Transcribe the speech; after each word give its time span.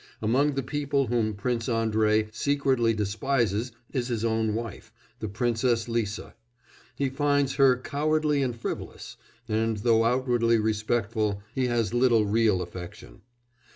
Among 0.19 0.55
the 0.55 0.63
people 0.63 1.05
whom 1.05 1.35
Prince 1.35 1.69
Andrei 1.69 2.27
secretly 2.31 2.95
despises 2.95 3.71
is 3.91 4.07
his 4.07 4.25
own 4.25 4.55
wife, 4.55 4.91
the 5.19 5.27
Princess 5.27 5.87
Lisa: 5.87 6.33
he 6.95 7.07
finds 7.07 7.53
her 7.57 7.77
cowardly 7.77 8.41
and 8.41 8.55
frivolous, 8.59 9.15
and, 9.47 9.77
though 9.77 10.03
outwardly 10.03 10.57
respectful, 10.57 11.43
he 11.53 11.67
has 11.67 11.93
little 11.93 12.25
real 12.25 12.63
affection. 12.63 13.21